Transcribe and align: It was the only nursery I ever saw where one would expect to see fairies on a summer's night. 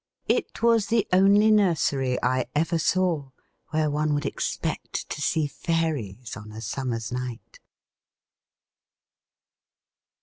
It 0.25 0.63
was 0.63 0.87
the 0.87 1.07
only 1.13 1.51
nursery 1.51 2.17
I 2.23 2.45
ever 2.55 2.79
saw 2.79 3.29
where 3.69 3.87
one 3.91 4.15
would 4.15 4.25
expect 4.25 5.07
to 5.11 5.21
see 5.21 5.45
fairies 5.45 6.35
on 6.35 6.51
a 6.51 6.59
summer's 6.59 7.11
night. 7.11 7.59